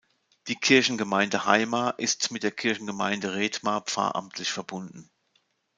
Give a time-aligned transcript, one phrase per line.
[0.47, 5.11] Die Kirchengemeinde Haimar ist mit der Kirchengemeinde Rethmar pfarramtlich verbunden.